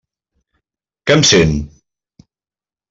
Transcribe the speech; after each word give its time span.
Que 1.11 1.19
em 1.19 1.27
sent? 1.33 1.55